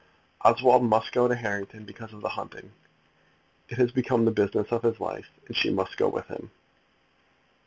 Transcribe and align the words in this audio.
Oswald 0.41 0.81
must 0.83 1.11
go 1.11 1.27
to 1.27 1.35
Harrington 1.35 1.85
because 1.85 2.11
of 2.11 2.21
the 2.21 2.29
hunting. 2.29 2.71
It 3.69 3.77
has 3.77 3.91
become 3.91 4.25
the 4.25 4.31
business 4.31 4.71
of 4.71 4.81
his 4.81 4.99
life. 4.99 5.27
And 5.45 5.55
she 5.55 5.69
must 5.69 5.95
go 5.95 6.09
with 6.09 6.25
him." 6.25 6.49